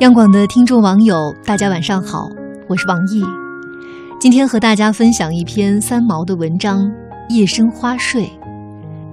[0.00, 2.28] 央广的听众网友，大家晚上好，
[2.68, 3.24] 我是王毅。
[4.20, 6.82] 今天和大家分享一篇三毛的文章
[7.30, 8.24] 《夜深花睡》，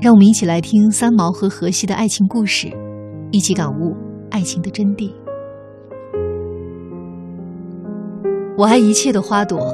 [0.00, 2.72] 让我们一起来听三毛和荷西的爱情故事，
[3.30, 3.94] 一起感悟
[4.30, 5.12] 爱情的真谛。
[8.56, 9.70] 我爱一切的花朵，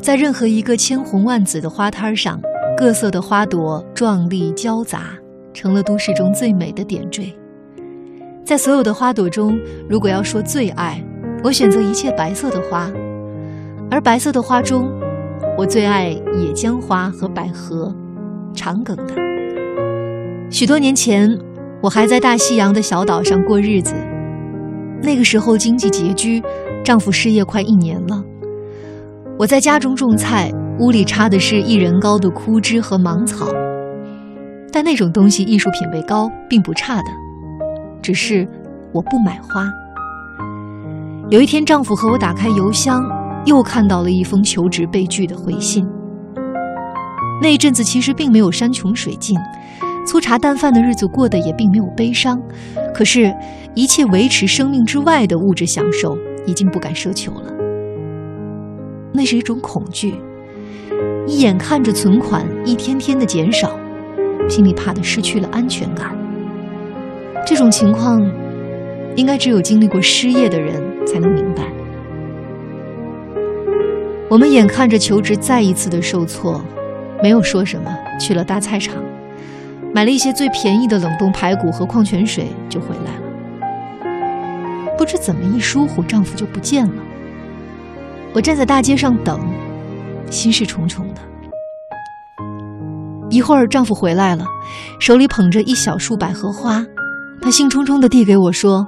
[0.00, 2.40] 在任何一个千红万紫的花摊上，
[2.74, 5.10] 各色的花朵壮丽交杂，
[5.52, 7.37] 成了都市中最美的点缀。
[8.48, 11.04] 在所有的花朵中，如果要说最爱，
[11.44, 12.90] 我选择一切白色的花。
[13.90, 14.90] 而白色的花中，
[15.58, 17.94] 我最爱野姜花和百合，
[18.54, 19.12] 长梗的。
[20.48, 21.28] 许多年前，
[21.82, 23.92] 我还在大西洋的小岛上过日子。
[25.02, 26.42] 那个时候经济拮据，
[26.82, 28.24] 丈夫失业快一年了。
[29.38, 33.46] 我在家中种菜，屋里插的是一人高的枯枝和芒草。
[34.72, 37.27] 但那种东西艺术品位高，并不差的。
[38.02, 38.46] 只是
[38.92, 39.68] 我不买花。
[41.30, 43.02] 有一天，丈夫和我打开邮箱，
[43.44, 45.86] 又看到了一封求职被拒的回信。
[47.40, 49.38] 那一阵子其实并没有山穷水尽，
[50.06, 52.40] 粗茶淡饭的日子过得也并没有悲伤。
[52.94, 53.32] 可是，
[53.74, 57.52] 一切维持生命之外的物质享受已经不敢奢求了。
[59.12, 60.14] 那是一种恐惧，
[61.26, 63.78] 一眼看着存款一天天的减少，
[64.48, 66.17] 心里怕的失去了安全感。
[67.46, 68.20] 这种情况，
[69.16, 71.62] 应该只有经历过失业的人才能明白。
[74.28, 76.62] 我们眼看着求职再一次的受挫，
[77.22, 79.02] 没有说什么，去了大菜场，
[79.94, 83.22] 买了一些最便宜的冷冻排骨和矿泉水，就回来了。
[84.98, 87.02] 不知怎么一疏忽，丈夫就不见了。
[88.34, 89.40] 我站在大街上等，
[90.30, 91.20] 心事重重的。
[93.30, 94.44] 一会儿，丈夫回来了，
[95.00, 96.84] 手里捧着一小束百合花。
[97.40, 98.86] 他兴冲冲地递给我说：“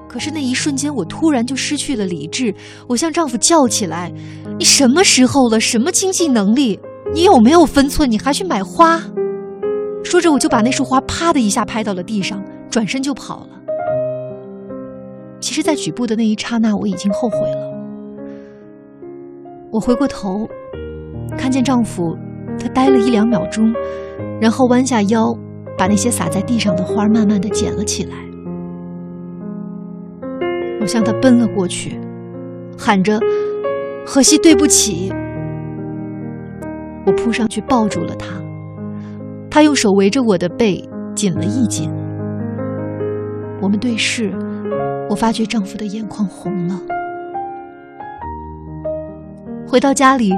[0.09, 2.55] 可是那一瞬间，我突然就失去了理智。
[2.89, 4.13] 我向丈夫叫起来
[4.59, 5.59] ：“你什么时候了？
[5.59, 6.79] 什么经济能力？
[7.13, 8.11] 你有没有分寸？
[8.11, 9.03] 你还去买花？”
[10.05, 12.41] 说着，我就把那束花啪的一下拍到了地上，
[12.71, 13.49] 转身就跑了。
[15.41, 17.75] 其实，在举步的那一刹那，我已经后悔了。
[19.73, 20.49] 我回过头，
[21.37, 22.17] 看见丈夫。
[22.57, 23.75] 他呆了一两秒钟，
[24.41, 25.35] 然后弯下腰，
[25.77, 28.17] 把那些洒在地上的花慢慢的捡了起来。
[30.81, 31.99] 我向他奔了过去，
[32.77, 33.19] 喊着
[34.05, 35.11] ：“荷西，对不起！”
[37.07, 38.27] 我扑上去抱住了他，
[39.51, 41.91] 他用手围着我的背紧了一紧。
[43.63, 44.31] 我们对视，
[45.09, 46.79] 我发觉丈夫的眼眶红了。
[49.67, 50.31] 回到家里，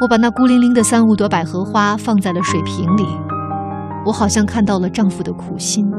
[0.00, 3.04] 我把那孤零零的三五朵百合花放在了水瓶里。
[4.04, 5.90] 我好像看到了丈夫的苦心。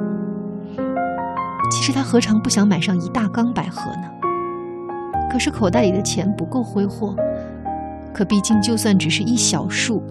[1.71, 4.09] 其实他何尝不想买上一大缸百合呢？
[5.31, 7.15] 可是口袋里的钱不够挥霍。
[8.13, 10.03] 可毕竟，就算只是一小束，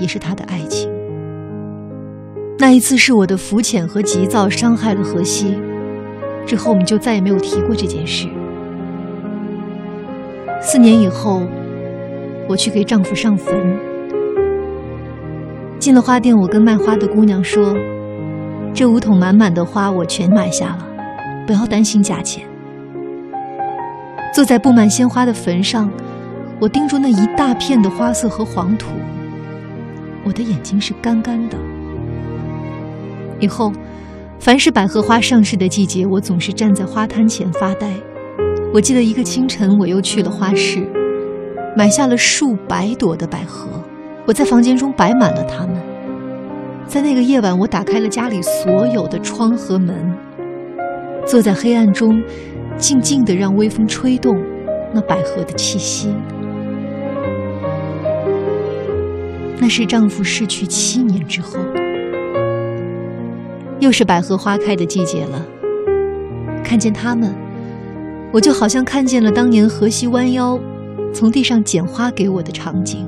[0.00, 0.90] 也是他的爱情。
[2.58, 5.56] 那一次是我的肤浅和急躁伤害了荷西，
[6.44, 8.28] 之后我们就再也没有提过这件事。
[10.60, 11.42] 四年以后，
[12.48, 13.91] 我去给丈夫上坟。
[15.82, 17.74] 进了花店，我跟卖花的姑娘说
[18.72, 20.86] ：“这五桶满满的花，我全买下了，
[21.44, 22.46] 不要担心价钱。”
[24.32, 25.90] 坐在布满鲜花的坟上，
[26.60, 28.92] 我盯住那一大片的花色和黄土，
[30.24, 31.58] 我的眼睛是干干的。
[33.40, 33.72] 以后，
[34.38, 37.90] 凡是百合花上市的季节，我总是站在花摊前发呆。
[38.72, 40.88] 我记得一个清晨，我又去了花市，
[41.76, 43.68] 买下了数百朵的百合。
[44.26, 45.76] 我在房间中摆满了它们。
[46.86, 49.94] 在那个夜晚，我打开了家里所有的窗和门，
[51.26, 52.22] 坐在黑暗中，
[52.76, 54.40] 静静的让微风吹动
[54.92, 56.14] 那百合的气息。
[59.58, 61.58] 那是丈夫逝去七年之后，
[63.78, 65.46] 又是百合花开的季节了。
[66.62, 67.34] 看见它们。
[68.34, 70.58] 我就好像看见了当年荷西弯腰
[71.12, 73.06] 从地上捡花给我的场景，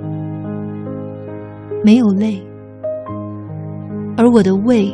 [1.85, 2.43] 没有泪，
[4.17, 4.91] 而我的胃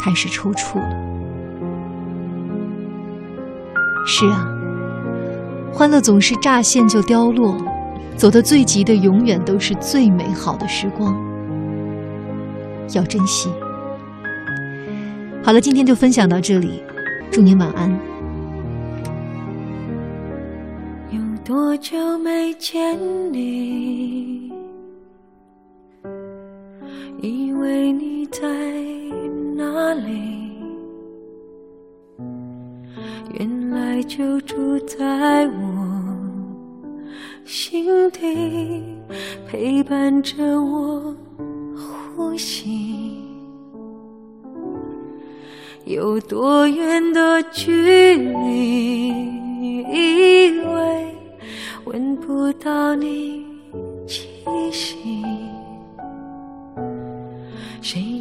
[0.00, 0.88] 开始抽搐了。
[4.06, 4.48] 是啊，
[5.70, 7.54] 欢乐总是乍现就凋落，
[8.16, 11.14] 走得最急的永远都是最美好的时光，
[12.94, 13.50] 要珍惜。
[15.42, 16.82] 好了，今天就分享到这里，
[17.30, 17.94] 祝您晚安。
[21.10, 22.98] 有多久没见
[23.30, 24.45] 你？
[27.60, 28.40] 为你在
[29.54, 30.36] 哪里？
[33.38, 36.16] 原来就住在我
[37.44, 38.82] 心底，
[39.46, 41.14] 陪伴着我
[41.76, 43.22] 呼吸。
[45.84, 49.08] 有多远的距离，
[49.92, 51.14] 以为
[51.84, 53.44] 闻不到你
[54.06, 54.26] 气
[54.72, 55.22] 息。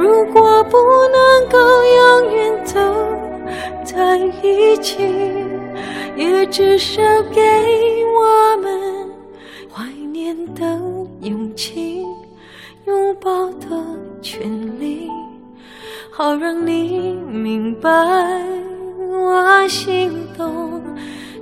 [0.00, 0.78] 如果不
[1.12, 2.80] 能够永远走
[3.84, 5.02] 在一起，
[6.16, 7.02] 也至少
[7.34, 7.42] 给
[8.18, 9.10] 我们
[9.70, 10.64] 怀念的
[11.20, 12.02] 勇气，
[12.86, 13.66] 拥抱的
[14.22, 14.40] 权
[14.80, 15.06] 利，
[16.10, 17.90] 好让你明白
[19.10, 20.80] 我心动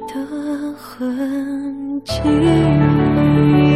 [0.09, 3.68] 的痕迹。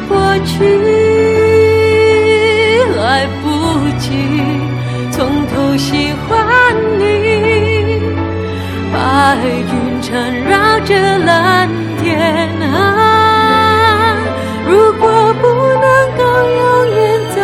[0.00, 0.54] 过去，
[2.96, 3.44] 来不
[3.98, 4.06] 及
[5.10, 7.02] 从头喜欢你。
[8.92, 8.96] 白
[9.42, 10.10] 云缠
[10.44, 11.68] 绕着蓝
[12.02, 14.16] 天啊，
[14.68, 15.02] 如果
[15.40, 15.42] 不
[15.82, 15.86] 能
[16.16, 16.22] 够
[16.60, 16.62] 永
[16.94, 17.00] 远
[17.34, 17.38] 走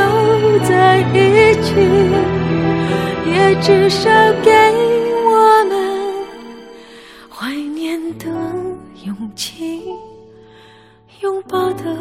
[0.68, 0.70] 在
[1.12, 1.16] 一
[1.62, 1.68] 起，
[3.26, 4.10] 也至少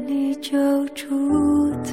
[0.00, 1.92] 你就住在